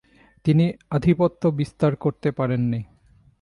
[0.45, 0.65] তিনি
[0.89, 2.81] আধিপত্য বিস্তার করতে পারেননি।